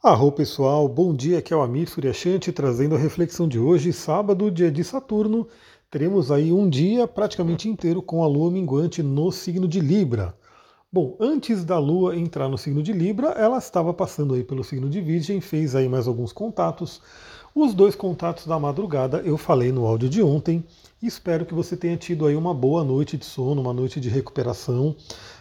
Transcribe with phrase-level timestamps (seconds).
[0.00, 4.48] Arro pessoal, bom dia, aqui é o Amir Suryashanti trazendo a reflexão de hoje, sábado,
[4.48, 5.48] dia de Saturno.
[5.90, 10.36] Teremos aí um dia praticamente inteiro com a lua minguante no signo de Libra.
[10.90, 14.88] Bom, antes da lua entrar no signo de Libra, ela estava passando aí pelo signo
[14.88, 17.02] de Virgem, fez aí mais alguns contatos.
[17.52, 20.64] Os dois contatos da madrugada eu falei no áudio de ontem.
[21.02, 24.94] Espero que você tenha tido aí uma boa noite de sono, uma noite de recuperação.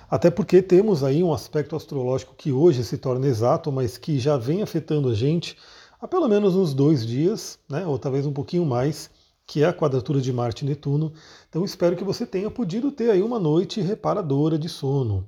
[0.10, 4.38] Até porque temos aí um aspecto astrológico que hoje se torna exato, mas que já
[4.38, 5.58] vem afetando a gente
[6.00, 9.10] há pelo menos uns dois dias, né, ou talvez um pouquinho mais,
[9.46, 11.12] que é a quadratura de Marte e Netuno.
[11.50, 15.28] Então espero que você tenha podido ter aí uma noite reparadora de sono.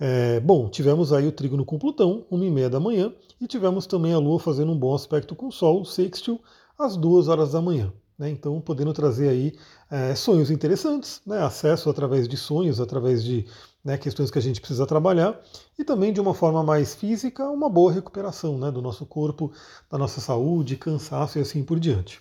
[0.00, 3.86] É, bom, tivemos aí o trígono com Plutão, uma e meia da manhã, e tivemos
[3.86, 6.40] também a Lua fazendo um bom aspecto com o Sol, sextil,
[6.78, 7.92] às duas horas da manhã.
[8.18, 9.54] Né, então, podendo trazer aí
[9.88, 13.46] é, sonhos interessantes, né, acesso através de sonhos, através de
[13.88, 15.40] né, questões que a gente precisa trabalhar,
[15.78, 19.50] e também de uma forma mais física, uma boa recuperação né, do nosso corpo,
[19.90, 22.20] da nossa saúde, cansaço e assim por diante.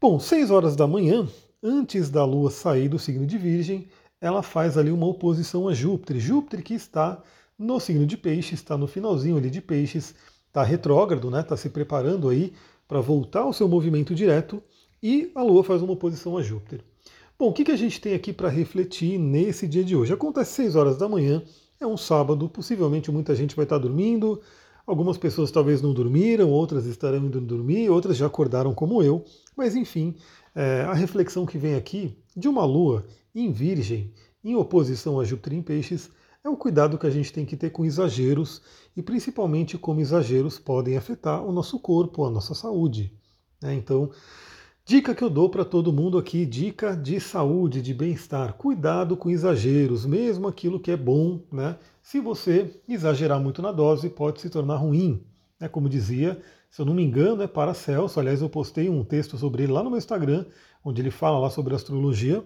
[0.00, 1.26] Bom, 6 horas da manhã,
[1.60, 3.88] antes da Lua sair do signo de Virgem,
[4.20, 6.20] ela faz ali uma oposição a Júpiter.
[6.20, 7.20] Júpiter que está
[7.58, 10.14] no signo de Peixes, está no finalzinho ali de Peixes,
[10.46, 11.40] está retrógrado, né?
[11.40, 12.52] Está se preparando aí
[12.86, 14.62] para voltar ao seu movimento direto
[15.02, 16.84] e a Lua faz uma oposição a Júpiter.
[17.44, 20.14] Bom, o que, que a gente tem aqui para refletir nesse dia de hoje?
[20.14, 21.42] Acontece 6 horas da manhã,
[21.78, 24.40] é um sábado, possivelmente muita gente vai estar dormindo,
[24.86, 29.76] algumas pessoas talvez não dormiram, outras estarão indo dormir, outras já acordaram como eu, mas
[29.76, 30.14] enfim,
[30.54, 34.10] é, a reflexão que vem aqui de uma Lua em Virgem,
[34.42, 36.08] em oposição a Júpiter em Peixes,
[36.42, 38.62] é o cuidado que a gente tem que ter com exageros
[38.96, 43.12] e principalmente como exageros podem afetar o nosso corpo, a nossa saúde.
[43.60, 43.74] Né?
[43.74, 44.10] Então,
[44.86, 48.52] Dica que eu dou para todo mundo aqui, dica de saúde, de bem-estar.
[48.52, 51.78] Cuidado com exageros, mesmo aquilo que é bom, né?
[52.02, 55.24] Se você exagerar muito na dose, pode se tornar ruim.
[55.58, 56.38] É como dizia,
[56.70, 58.20] se eu não me engano, é para Celso.
[58.20, 60.44] Aliás, eu postei um texto sobre ele lá no meu Instagram,
[60.84, 62.44] onde ele fala lá sobre astrologia.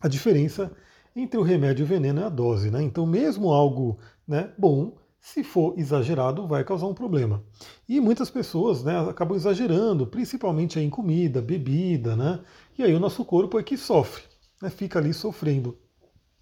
[0.00, 0.72] A diferença
[1.14, 2.82] entre o remédio e o veneno é a dose, né?
[2.82, 7.44] Então, mesmo algo né, bom, se for exagerado, vai causar um problema.
[7.88, 12.40] E muitas pessoas né, acabam exagerando, principalmente em comida, bebida, né?
[12.76, 14.24] E aí o nosso corpo é que sofre,
[14.60, 15.78] né, fica ali sofrendo.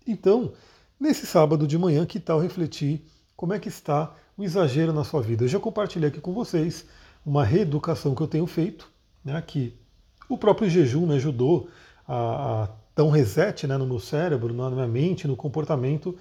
[0.07, 0.55] Então,
[0.99, 3.05] nesse sábado de manhã, que tal refletir
[3.37, 5.45] como é que está o exagero na sua vida?
[5.45, 6.87] Eu já compartilhei aqui com vocês
[7.25, 8.91] uma reeducação que eu tenho feito,
[9.23, 9.79] né, que
[10.27, 11.69] o próprio jejum me ajudou
[12.09, 16.17] a, a dar um reset né, no meu cérebro, na minha mente, no comportamento,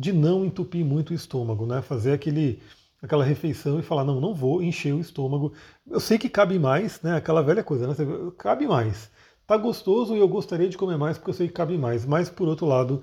[0.00, 1.82] de não entupir muito o estômago, né?
[1.82, 2.62] Fazer aquele,
[3.02, 5.52] aquela refeição e falar, não, não vou encher o estômago.
[5.86, 7.16] Eu sei que cabe mais, né?
[7.16, 7.94] Aquela velha coisa, né?
[8.38, 9.10] Cabe mais.
[9.46, 12.06] Tá gostoso e eu gostaria de comer mais porque eu sei que cabe mais.
[12.06, 13.02] Mas por outro lado,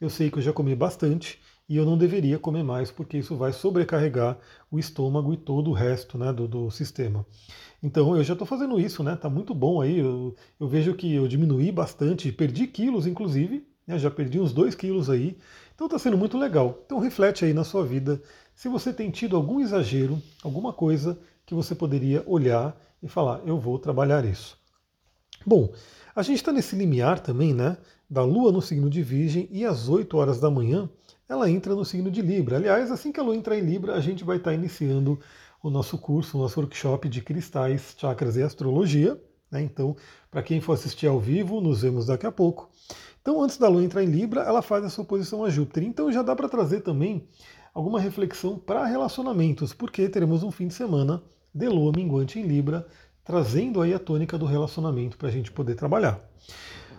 [0.00, 1.38] eu sei que eu já comi bastante
[1.68, 4.38] e eu não deveria comer mais porque isso vai sobrecarregar
[4.70, 7.26] o estômago e todo o resto né, do, do sistema.
[7.82, 9.16] Então eu já estou fazendo isso, né?
[9.16, 9.98] Tá muito bom aí.
[9.98, 14.74] Eu, eu vejo que eu diminuí bastante, perdi quilos, inclusive, né, já perdi uns 2
[14.74, 15.36] quilos aí.
[15.78, 16.82] Então está sendo muito legal.
[16.84, 18.20] Então reflete aí na sua vida
[18.52, 21.16] se você tem tido algum exagero, alguma coisa
[21.46, 24.58] que você poderia olhar e falar, eu vou trabalhar isso.
[25.46, 25.72] Bom,
[26.16, 27.76] a gente está nesse limiar também, né?
[28.10, 30.90] Da Lua no signo de Virgem e às 8 horas da manhã
[31.28, 32.56] ela entra no signo de Libra.
[32.56, 35.20] Aliás, assim que a Lua entrar em Libra, a gente vai estar tá iniciando
[35.62, 39.16] o nosso curso, o nosso workshop de cristais, chakras e astrologia.
[39.48, 39.62] Né?
[39.62, 39.94] Então,
[40.28, 42.68] para quem for assistir ao vivo, nos vemos daqui a pouco.
[43.28, 45.82] Então, antes da Lua entrar em Libra, ela faz a sua oposição a Júpiter.
[45.82, 47.28] Então, já dá para trazer também
[47.74, 51.22] alguma reflexão para relacionamentos, porque teremos um fim de semana
[51.54, 52.86] de Lua minguante em Libra,
[53.22, 56.18] trazendo aí a tônica do relacionamento para a gente poder trabalhar.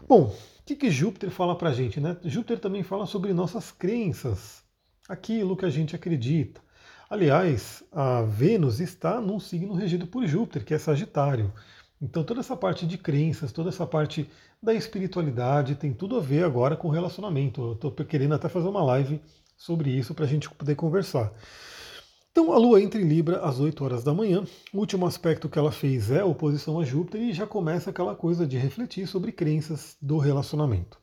[0.07, 1.99] Bom, o que, que Júpiter fala para a gente?
[1.99, 2.15] Né?
[2.23, 4.61] Júpiter também fala sobre nossas crenças,
[5.09, 6.61] aquilo que a gente acredita.
[7.09, 11.51] Aliás, a Vênus está num signo regido por Júpiter, que é Sagitário.
[12.01, 14.29] Então toda essa parte de crenças, toda essa parte
[14.61, 17.61] da espiritualidade tem tudo a ver agora com relacionamento.
[17.61, 19.21] Eu estou querendo até fazer uma live
[19.57, 21.33] sobre isso para a gente poder conversar.
[22.31, 24.45] Então a Lua entra em Libra às 8 horas da manhã.
[24.73, 28.15] O último aspecto que ela fez é a oposição a Júpiter e já começa aquela
[28.15, 30.97] coisa de refletir sobre crenças do relacionamento.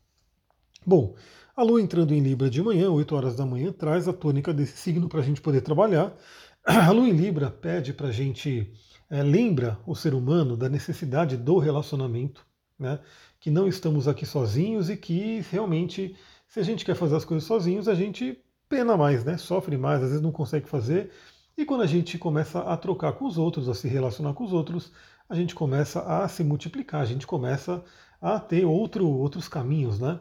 [0.86, 1.14] Bom,
[1.54, 4.78] a Lua entrando em Libra de manhã, 8 horas da manhã, traz a tônica desse
[4.78, 6.14] signo para a gente poder trabalhar.
[6.64, 8.72] A Lua em Libra pede para a gente
[9.10, 12.46] é, lembra o ser humano da necessidade do relacionamento,
[12.78, 12.98] né?
[13.38, 16.16] que não estamos aqui sozinhos e que realmente,
[16.48, 18.38] se a gente quer fazer as coisas sozinhos, a gente
[18.68, 19.36] pena mais, né?
[19.38, 21.10] sofre mais, às vezes não consegue fazer.
[21.56, 24.52] E quando a gente começa a trocar com os outros, a se relacionar com os
[24.52, 24.92] outros,
[25.28, 27.82] a gente começa a se multiplicar, a gente começa
[28.20, 30.20] a ter outro, outros caminhos, né?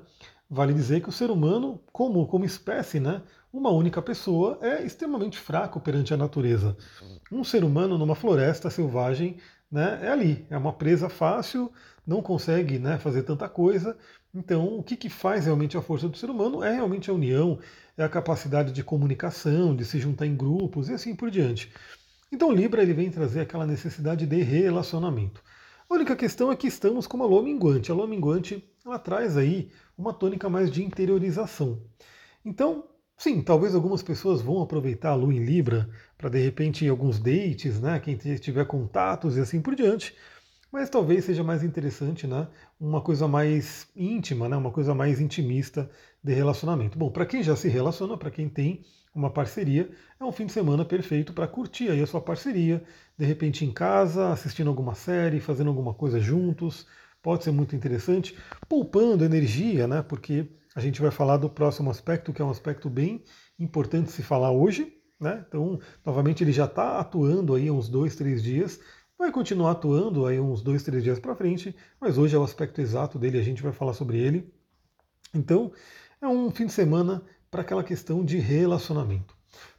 [0.55, 3.21] Vale dizer que o ser humano, como, como espécie, né,
[3.51, 6.75] uma única pessoa, é extremamente fraco perante a natureza.
[7.31, 9.37] Um ser humano numa floresta selvagem
[9.69, 11.71] né, é ali, é uma presa fácil,
[12.07, 13.97] não consegue né, fazer tanta coisa.
[14.33, 17.59] Então, o que, que faz realmente a força do ser humano é realmente a união,
[17.97, 21.71] é a capacidade de comunicação, de se juntar em grupos e assim por diante.
[22.31, 25.41] Então, Libra ele vem trazer aquela necessidade de relacionamento.
[25.89, 27.91] A única questão é que estamos com uma lua minguante.
[27.91, 31.81] A lua minguante ela traz aí uma tônica mais de interiorização.
[32.43, 32.85] Então,
[33.17, 37.81] sim, talvez algumas pessoas vão aproveitar a lua em Libra para de repente alguns dates,
[37.81, 37.99] né?
[37.99, 40.15] Quem tiver contatos e assim por diante
[40.75, 45.89] mas talvez seja mais interessante, né, uma coisa mais íntima, né, uma coisa mais intimista
[46.21, 46.97] de relacionamento.
[46.97, 48.83] Bom, para quem já se relaciona, para quem tem
[49.13, 49.89] uma parceria,
[50.19, 52.83] é um fim de semana perfeito para curtir aí a sua parceria,
[53.17, 56.85] de repente em casa, assistindo alguma série, fazendo alguma coisa juntos,
[57.25, 58.37] pode ser muito interessante,
[58.69, 62.87] poupando energia, né, porque a gente vai falar do próximo aspecto, que é um aspecto
[62.87, 63.23] bem
[63.57, 65.43] importante se falar hoje, né?
[65.47, 68.79] Então, novamente, ele já está atuando aí uns dois, três dias,
[69.17, 72.81] Vai continuar atuando aí uns dois, três dias para frente, mas hoje é o aspecto
[72.81, 74.53] exato dele, a gente vai falar sobre ele.
[75.33, 75.71] Então,
[76.21, 79.33] é um fim de semana para aquela questão de relacionamento.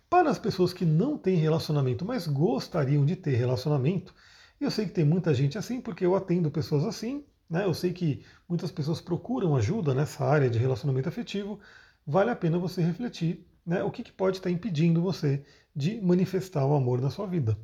[0.09, 4.15] Para as pessoas que não têm relacionamento, mas gostariam de ter relacionamento,
[4.59, 7.65] eu sei que tem muita gente assim, porque eu atendo pessoas assim, né?
[7.65, 11.59] Eu sei que muitas pessoas procuram ajuda nessa área de relacionamento afetivo.
[12.07, 15.45] Vale a pena você refletir né, o que, que pode estar impedindo você
[15.75, 17.59] de manifestar o amor na sua vida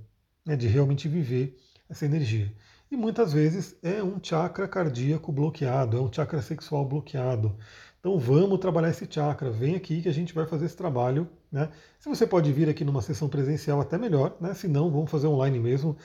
[0.45, 1.59] né, de realmente viver
[1.89, 2.53] essa energia.
[2.91, 7.57] E muitas vezes é um chakra cardíaco bloqueado, é um chakra sexual bloqueado.
[7.99, 11.29] Então vamos trabalhar esse chakra, vem aqui que a gente vai fazer esse trabalho.
[11.51, 11.71] Né?
[11.99, 14.53] Se você pode vir aqui numa sessão presencial, até melhor, né?
[14.55, 15.97] se não, vamos fazer online mesmo.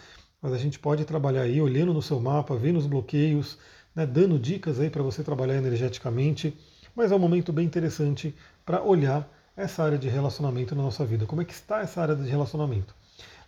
[0.42, 3.58] Mas a gente pode trabalhar aí olhando no seu mapa, vendo os bloqueios,
[3.96, 4.06] né?
[4.06, 6.56] dando dicas aí para você trabalhar energeticamente.
[6.96, 8.36] Mas é um momento bem interessante
[8.66, 11.26] para olhar essa área de relacionamento na nossa vida.
[11.26, 12.96] Como é que está essa área de relacionamento?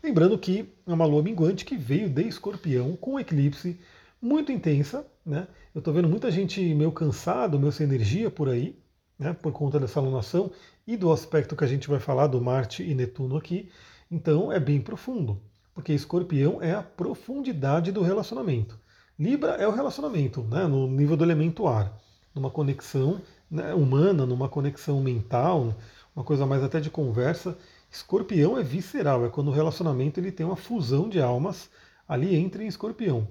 [0.01, 3.80] Lembrando que é uma lua minguante que veio de escorpião com eclipse
[4.19, 5.06] muito intensa.
[5.24, 5.47] Né?
[5.75, 8.75] Eu estou vendo muita gente meio cansado, meio sem energia por aí,
[9.18, 9.33] né?
[9.33, 10.51] por conta dessa alunação
[10.88, 13.69] e do aspecto que a gente vai falar do Marte e Netuno aqui.
[14.09, 15.39] Então é bem profundo,
[15.80, 18.78] porque escorpião é a profundidade do relacionamento.
[19.18, 20.68] Libra é o relacionamento, né?
[20.68, 21.98] no nível do elemento ar,
[22.36, 25.74] numa conexão né, humana, numa conexão mental,
[26.14, 27.58] uma coisa mais até de conversa.
[27.90, 31.70] Escorpião é visceral, é quando o relacionamento ele tem uma fusão de almas
[32.06, 33.25] ali entre em escorpião.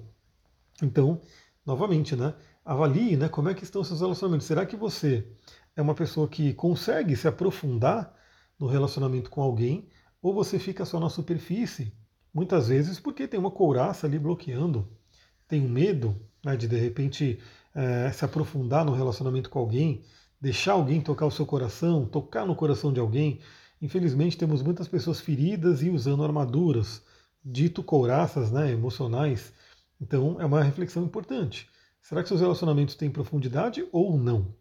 [0.81, 1.21] Então,
[1.63, 2.33] novamente, né?
[2.65, 4.47] Avalie né, como é que estão seus relacionamentos.
[4.47, 5.27] Será que você
[5.75, 8.11] é uma pessoa que consegue se aprofundar
[8.57, 9.87] no relacionamento com alguém
[10.19, 11.93] ou você fica só na superfície?
[12.33, 14.87] Muitas vezes porque tem uma couraça ali bloqueando,
[15.47, 17.39] tem um medo né, de de repente
[17.73, 20.03] é, se aprofundar no relacionamento com alguém,
[20.39, 23.39] deixar alguém tocar o seu coração, tocar no coração de alguém.
[23.81, 27.01] Infelizmente, temos muitas pessoas feridas e usando armaduras,
[27.43, 29.51] dito couraças né, emocionais.
[29.99, 31.69] Então, é uma reflexão importante.
[32.01, 34.53] Será que seus relacionamentos têm profundidade ou não?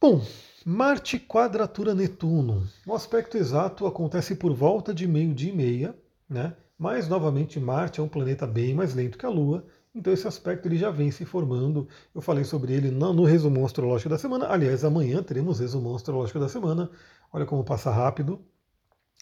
[0.00, 0.24] Bom,
[0.64, 2.68] Marte quadratura Netuno.
[2.86, 5.96] O aspecto exato acontece por volta de meio-dia e meia,
[6.28, 6.56] né?
[6.82, 9.64] mas novamente Marte é um planeta bem mais lento que a Lua,
[9.94, 11.86] então esse aspecto ele já vem se formando.
[12.12, 14.48] Eu falei sobre ele no, resumo astrológico da semana.
[14.48, 16.90] Aliás, amanhã teremos resumo astrológico da semana.
[17.32, 18.44] Olha como passa rápido.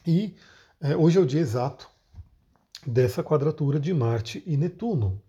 [0.07, 0.37] E
[0.81, 1.87] é, hoje é o dia exato
[2.87, 5.21] dessa quadratura de Marte e Netuno.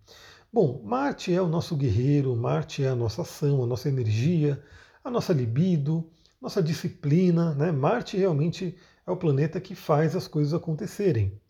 [0.53, 4.63] Bom, Marte é o nosso guerreiro, Marte é a nossa ação, a nossa energia,
[5.03, 7.53] a nossa libido, nossa disciplina.
[7.55, 7.73] Né?
[7.73, 11.40] Marte realmente é o planeta que faz as coisas acontecerem.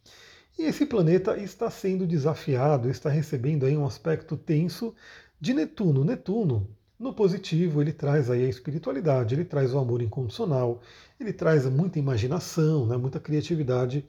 [0.58, 4.93] E esse planeta está sendo desafiado, está recebendo aí um aspecto tenso
[5.39, 6.03] de Netuno.
[6.03, 10.81] Netuno no positivo, ele traz aí a espiritualidade, ele traz o amor incondicional,
[11.20, 14.05] ele traz muita imaginação, né, muita criatividade.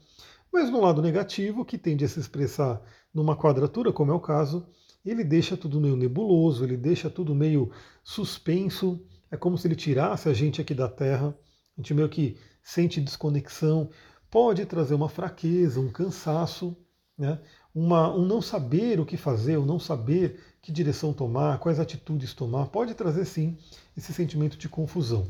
[0.52, 2.82] Mas no lado negativo, que tende a se expressar
[3.14, 4.66] numa quadratura, como é o caso,
[5.04, 7.70] ele deixa tudo meio nebuloso, ele deixa tudo meio
[8.04, 9.00] suspenso.
[9.30, 11.34] É como se ele tirasse a gente aqui da Terra.
[11.76, 13.88] A gente meio que sente desconexão.
[14.32, 16.74] Pode trazer uma fraqueza, um cansaço,
[17.18, 17.38] né?
[17.74, 22.32] uma, um não saber o que fazer, um não saber que direção tomar, quais atitudes
[22.32, 23.58] tomar, pode trazer sim
[23.94, 25.28] esse sentimento de confusão.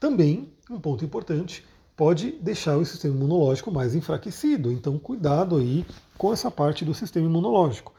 [0.00, 1.64] Também, um ponto importante,
[1.96, 5.86] pode deixar o sistema imunológico mais enfraquecido, então cuidado aí
[6.18, 7.94] com essa parte do sistema imunológico.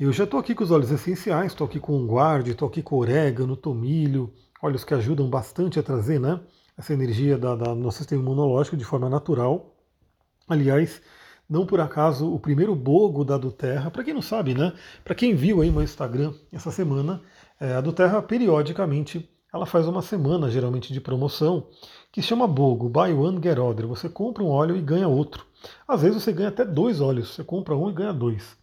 [0.00, 2.82] Eu já estou aqui com os óleos essenciais, estou aqui com o guarde, estou aqui
[2.82, 6.40] com orégano, tomilho, óleos que ajudam bastante a trazer né,
[6.78, 9.74] essa energia da, da, do nosso sistema imunológico de forma natural.
[10.48, 11.02] Aliás,
[11.48, 14.72] não por acaso, o primeiro bogo da Duterra, para quem não sabe, né?
[15.02, 17.20] Para quem viu aí meu Instagram essa semana,
[17.58, 21.68] é, a Duterra periodicamente ela faz uma semana geralmente de promoção
[22.12, 23.86] que chama BOGO, Buy One Get Other.
[23.86, 25.46] Você compra um óleo e ganha outro.
[25.86, 28.56] Às vezes você ganha até dois óleos, você compra um e ganha dois.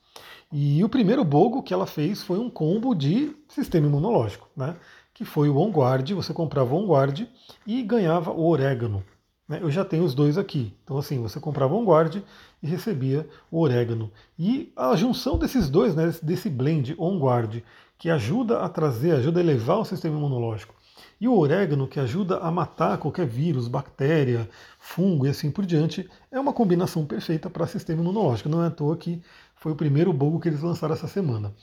[0.51, 4.77] E o primeiro BOGO que ela fez foi um combo de sistema imunológico, né?
[5.15, 7.27] Que foi o OnGuard, você comprava o OnGuard
[7.65, 9.01] e ganhava o orégano.
[9.47, 9.59] Né?
[9.61, 10.73] Eu já tenho os dois aqui.
[10.83, 12.21] Então assim, você comprava o OnGuard
[12.61, 14.11] e recebia o orégano.
[14.37, 17.63] E a junção desses dois, né, desse blend OnGuard,
[17.97, 20.75] que ajuda a trazer, ajuda a elevar o sistema imunológico,
[21.19, 26.09] e o orégano, que ajuda a matar qualquer vírus, bactéria, fungo e assim por diante,
[26.29, 28.49] é uma combinação perfeita para sistema imunológico.
[28.49, 29.21] Não é à toa que
[29.55, 31.53] foi o primeiro bogo que eles lançaram essa semana.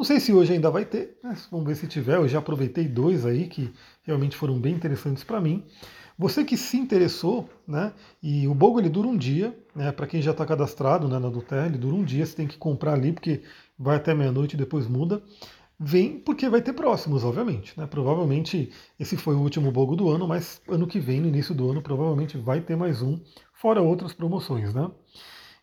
[0.00, 1.36] Não sei se hoje ainda vai ter, né?
[1.50, 2.16] vamos ver se tiver.
[2.16, 3.70] Eu já aproveitei dois aí que
[4.02, 5.62] realmente foram bem interessantes para mim.
[6.18, 7.92] Você que se interessou, né?
[8.22, 9.92] E o Bogo ele dura um dia, né?
[9.92, 12.56] Para quem já está cadastrado né, na Duterra, ele dura um dia, você tem que
[12.56, 13.42] comprar ali, porque
[13.78, 15.22] vai até meia-noite e depois muda.
[15.78, 17.78] Vem porque vai ter próximos, obviamente.
[17.78, 17.86] Né?
[17.86, 21.70] Provavelmente esse foi o último Bogo do ano, mas ano que vem, no início do
[21.70, 23.20] ano, provavelmente vai ter mais um,
[23.52, 24.72] fora outras promoções.
[24.72, 24.90] Né?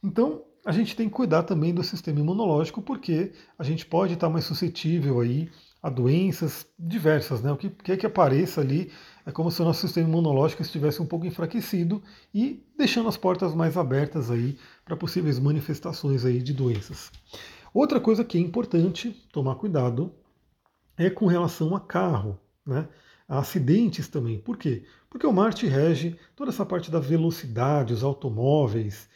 [0.04, 4.28] Então, a gente tem que cuidar também do sistema imunológico, porque a gente pode estar
[4.28, 5.50] mais suscetível aí
[5.82, 7.50] a doenças diversas, né?
[7.54, 8.92] O que quer que apareça ali
[9.26, 13.56] é como se o nosso sistema imunológico estivesse um pouco enfraquecido e deixando as portas
[13.56, 17.14] mais abertas aí para possíveis manifestações aí de doenças.
[17.74, 20.14] Outra coisa que é importante tomar cuidado
[20.98, 22.90] é com relação a carro, né?
[23.26, 24.38] A acidentes também.
[24.38, 24.84] Por quê?
[25.10, 29.08] Porque o Marte rege toda essa parte da velocidade, os automóveis.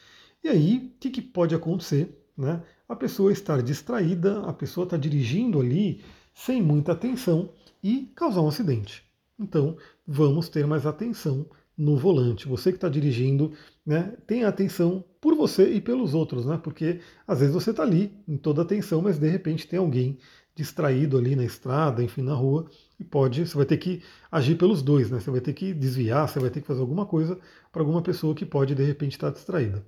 [0.44, 2.18] E aí, o que, que pode acontecer?
[2.38, 2.62] Né?
[2.90, 7.50] A pessoa estar distraída, a pessoa está dirigindo ali sem muita atenção
[7.84, 9.04] e causar um acidente.
[9.40, 11.46] Então, vamos ter mais atenção
[11.78, 12.48] no volante.
[12.48, 13.54] Você que está dirigindo,
[13.86, 16.60] né, tenha atenção por você e pelos outros, né?
[16.62, 20.18] Porque às vezes você está ali em toda atenção, mas de repente tem alguém
[20.56, 22.70] distraído ali na estrada, enfim, na rua,
[23.04, 25.20] pode, você vai ter que agir pelos dois, né?
[25.20, 27.40] Você vai ter que desviar, você vai ter que fazer alguma coisa
[27.72, 29.86] para alguma pessoa que pode de repente estar distraída.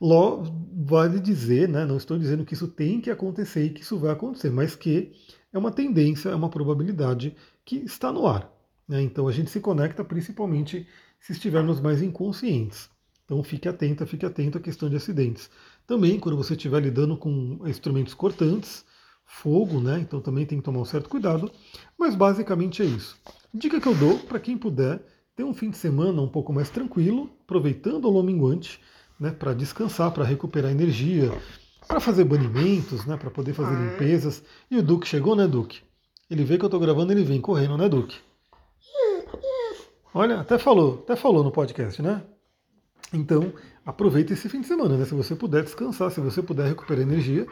[0.00, 1.84] Ló vale dizer, né?
[1.84, 5.12] Não estou dizendo que isso tem que acontecer e que isso vai acontecer, mas que
[5.52, 8.50] é uma tendência, é uma probabilidade que está no ar.
[8.88, 9.02] Né?
[9.02, 10.86] Então a gente se conecta principalmente
[11.20, 12.88] se estivermos mais inconscientes.
[13.24, 15.50] Então fique atenta, fique atento à questão de acidentes.
[15.86, 18.84] Também quando você estiver lidando com instrumentos cortantes,
[19.30, 20.00] fogo, né?
[20.00, 21.50] Então também tem que tomar um certo cuidado.
[21.96, 23.16] Mas basicamente é isso.
[23.54, 25.02] Dica que eu dou para quem puder
[25.36, 28.80] ter um fim de semana um pouco mais tranquilo, aproveitando o lominguante,
[29.18, 29.30] né?
[29.30, 31.32] Para descansar, para recuperar energia,
[31.86, 33.16] para fazer banimentos, né?
[33.16, 34.42] Para poder fazer limpezas.
[34.70, 35.80] E o Duque chegou, né, Duque?
[36.28, 38.18] Ele vê que eu estou gravando, ele vem correndo, né, Duque?
[40.12, 42.22] Olha, até falou, até falou no podcast, né?
[43.12, 43.52] Então,
[43.86, 45.04] aproveite esse fim de semana, né?
[45.04, 47.46] Se você puder descansar, se você puder recuperar energia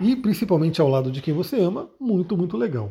[0.00, 2.90] e principalmente ao lado de quem você ama, muito, muito legal.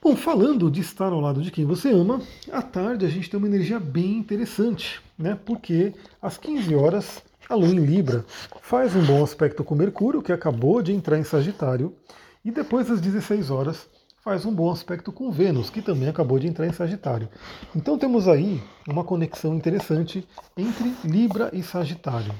[0.00, 2.20] Bom, falando de estar ao lado de quem você ama,
[2.52, 5.36] à tarde a gente tem uma energia bem interessante, né?
[5.44, 8.24] Porque às 15 horas a Lua em Libra
[8.60, 11.94] faz um bom aspecto com Mercúrio, que acabou de entrar em Sagitário,
[12.44, 13.88] e depois às 16 horas
[14.22, 17.28] faz um bom aspecto com Vênus, que também acabou de entrar em Sagitário.
[17.74, 22.32] Então temos aí uma conexão interessante entre Libra e Sagitário.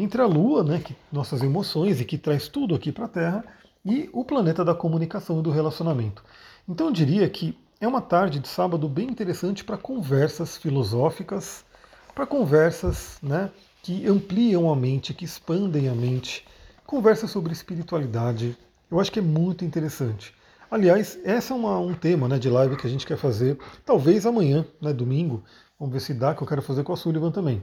[0.00, 3.44] Entre a Lua, né, que nossas emoções e que traz tudo aqui para a Terra,
[3.84, 6.24] e o planeta da comunicação e do relacionamento.
[6.66, 11.66] Então eu diria que é uma tarde de sábado bem interessante para conversas filosóficas,
[12.14, 13.50] para conversas né,
[13.82, 16.46] que ampliam a mente, que expandem a mente,
[16.86, 18.56] conversas sobre espiritualidade.
[18.90, 20.34] Eu acho que é muito interessante.
[20.70, 24.24] Aliás, esse é uma, um tema né, de live que a gente quer fazer, talvez
[24.24, 25.44] amanhã, né, domingo.
[25.78, 27.62] Vamos ver se dá, que eu quero fazer com a Sullivan também.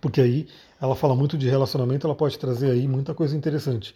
[0.00, 0.46] Porque aí
[0.80, 3.94] ela fala muito de relacionamento, ela pode trazer aí muita coisa interessante.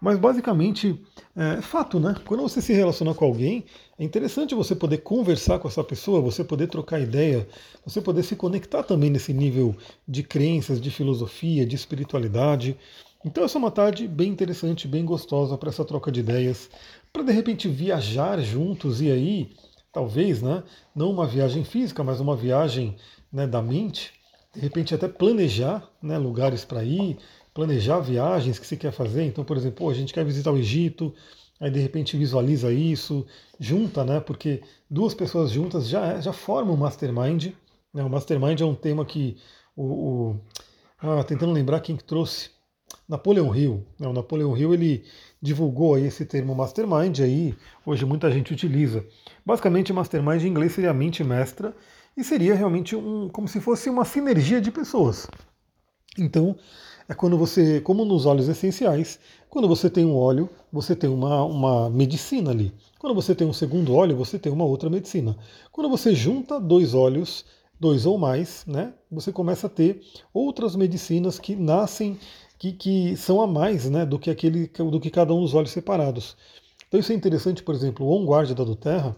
[0.00, 1.00] Mas basicamente
[1.36, 2.14] é fato, né?
[2.26, 3.64] Quando você se relaciona com alguém,
[3.98, 7.48] é interessante você poder conversar com essa pessoa, você poder trocar ideia,
[7.86, 9.74] você poder se conectar também nesse nível
[10.06, 12.76] de crenças, de filosofia, de espiritualidade.
[13.24, 16.68] Então essa é uma tarde bem interessante, bem gostosa para essa troca de ideias,
[17.12, 19.50] para de repente viajar juntos e aí,
[19.90, 20.62] talvez, né,
[20.94, 22.96] não uma viagem física, mas uma viagem
[23.32, 24.12] né, da mente,
[24.54, 27.18] de repente até planejar né, lugares para ir,
[27.52, 29.24] planejar viagens que se quer fazer.
[29.24, 31.14] Então, por exemplo, a gente quer visitar o Egito,
[31.60, 33.26] aí de repente visualiza isso,
[33.58, 34.20] junta, né?
[34.20, 37.52] Porque duas pessoas juntas já, já formam um mastermind.
[37.92, 38.02] Né?
[38.02, 39.36] O mastermind é um tema que
[39.76, 40.40] o, o
[41.00, 42.50] ah, tentando lembrar quem que trouxe
[43.08, 43.84] Napoleão Hill.
[43.98, 44.08] Né?
[44.08, 45.04] O Napoleão Hill ele
[45.40, 49.04] divulgou aí esse termo mastermind, aí hoje muita gente utiliza.
[49.44, 51.74] Basicamente, mastermind em inglês seria mente mestra
[52.16, 55.26] e seria realmente um, como se fosse uma sinergia de pessoas.
[56.18, 56.56] Então,
[57.08, 59.18] é quando você, como nos óleos essenciais,
[59.50, 62.72] quando você tem um óleo, você tem uma, uma medicina ali.
[62.98, 65.36] Quando você tem um segundo óleo, você tem uma outra medicina.
[65.70, 67.44] Quando você junta dois óleos,
[67.78, 70.00] dois ou mais, né, você começa a ter
[70.32, 72.18] outras medicinas que nascem,
[72.58, 75.72] que, que são a mais né, do que aquele do que cada um dos óleos
[75.72, 76.36] separados.
[76.88, 79.16] Então isso é interessante, por exemplo, o On Guard da Doterra,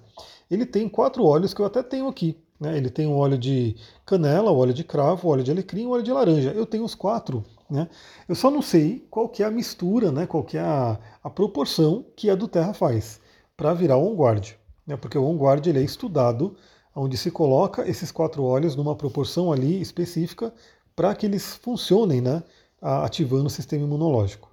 [0.51, 2.37] ele tem quatro óleos que eu até tenho aqui.
[2.61, 2.77] Né?
[2.77, 5.87] Ele tem o óleo de canela, o óleo de cravo, o óleo de alecrim e
[5.87, 6.51] o óleo de laranja.
[6.51, 7.45] Eu tenho os quatro.
[7.69, 7.89] Né?
[8.29, 10.27] Eu só não sei qual que é a mistura, né?
[10.27, 13.21] qual que é a, a proporção que a do Terra faz
[13.57, 14.55] para virar o on-guard.
[14.87, 14.97] Né?
[14.97, 16.57] Porque o on-guard é estudado
[16.95, 20.53] onde se coloca esses quatro óleos numa proporção ali específica
[20.95, 22.43] para que eles funcionem, né?
[22.81, 24.51] ativando o sistema imunológico.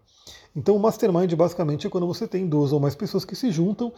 [0.55, 3.91] Então o mastermind basicamente é quando você tem duas ou mais pessoas que se juntam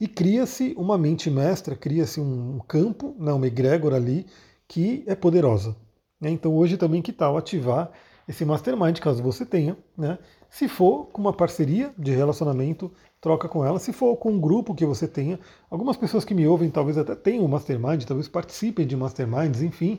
[0.00, 4.26] e cria-se uma mente mestra, cria-se um campo, né, uma egrégora ali,
[4.66, 5.76] que é poderosa.
[6.20, 6.30] Né?
[6.30, 7.90] Então hoje também que tal ativar
[8.26, 10.18] esse mastermind, caso você tenha, né?
[10.48, 12.90] Se for com uma parceria de relacionamento,
[13.20, 13.78] troca com ela.
[13.78, 15.38] Se for com um grupo que você tenha,
[15.68, 19.98] algumas pessoas que me ouvem talvez até tenham um mastermind, talvez participem de masterminds, enfim.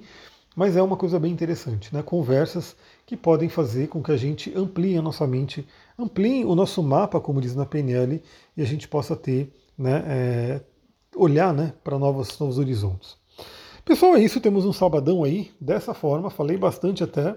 [0.55, 2.01] Mas é uma coisa bem interessante, né?
[2.03, 5.65] Conversas que podem fazer com que a gente amplie a nossa mente,
[5.97, 8.21] amplie o nosso mapa, como diz na PNL,
[8.55, 10.61] e a gente possa ter né, é,
[11.15, 13.17] olhar né, para novos, novos horizontes.
[13.83, 14.39] Pessoal, é isso.
[14.39, 16.29] Temos um sabadão aí dessa forma.
[16.29, 17.35] Falei bastante até.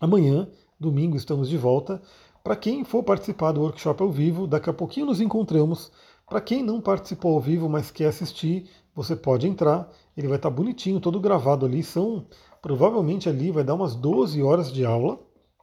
[0.00, 0.48] Amanhã,
[0.78, 2.00] domingo, estamos de volta.
[2.44, 5.90] Para quem for participar do workshop ao vivo, daqui a pouquinho nos encontramos.
[6.28, 9.90] Para quem não participou ao vivo, mas quer assistir, você pode entrar.
[10.16, 11.82] Ele vai estar tá bonitinho, todo gravado ali.
[11.82, 12.24] São
[12.62, 15.18] provavelmente ali vai dar umas 12 horas de aula,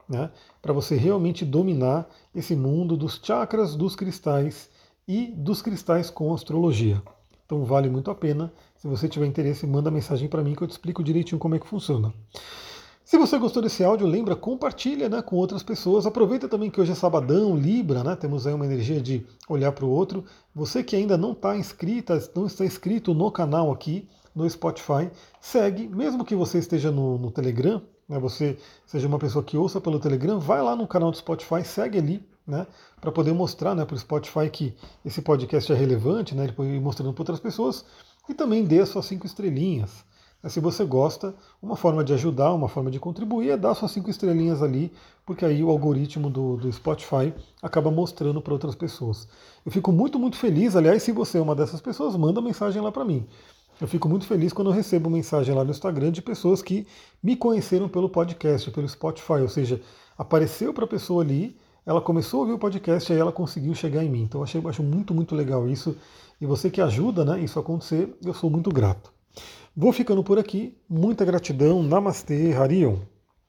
[0.09, 0.29] né?
[0.61, 4.69] Para você realmente dominar esse mundo dos chakras, dos cristais
[5.07, 7.01] e dos cristais com astrologia.
[7.45, 8.51] Então vale muito a pena.
[8.77, 11.59] Se você tiver interesse, manda mensagem para mim que eu te explico direitinho como é
[11.59, 12.13] que funciona.
[13.03, 16.07] Se você gostou desse áudio, lembra, compartilha né, com outras pessoas.
[16.07, 18.15] Aproveita também que hoje é sabadão, Libra, né?
[18.15, 20.25] Temos aí uma energia de olhar para o outro.
[20.55, 25.09] Você que ainda não está inscrita, não está inscrito no canal aqui no Spotify,
[25.39, 29.79] segue, mesmo que você esteja no, no Telegram, né, você seja uma pessoa que ouça
[29.79, 32.67] pelo Telegram, vai lá no canal do Spotify, segue ali, né,
[33.01, 36.69] para poder mostrar né, para o Spotify que esse podcast é relevante, né, ele pode
[36.69, 37.85] ir mostrando para outras pessoas,
[38.29, 40.03] e também dê as suas cinco estrelinhas.
[40.43, 43.91] Né, se você gosta, uma forma de ajudar, uma forma de contribuir é dar suas
[43.91, 44.91] cinco estrelinhas ali,
[45.25, 49.27] porque aí o algoritmo do, do Spotify acaba mostrando para outras pessoas.
[49.65, 50.75] Eu fico muito, muito feliz.
[50.75, 53.25] Aliás, se você é uma dessas pessoas, manda mensagem lá para mim.
[53.81, 56.87] Eu fico muito feliz quando eu recebo mensagem lá no Instagram de pessoas que
[57.21, 59.81] me conheceram pelo podcast, pelo Spotify, ou seja,
[60.17, 64.03] apareceu para a pessoa ali ela começou a ouvir o podcast e ela conseguiu chegar
[64.03, 64.23] em mim.
[64.23, 65.95] Então eu achei, acho muito, muito legal isso.
[66.41, 69.13] E você que ajuda né, isso a acontecer, eu sou muito grato.
[69.75, 70.75] Vou ficando por aqui.
[70.89, 71.83] Muita gratidão.
[71.83, 72.97] Namastê, Harion.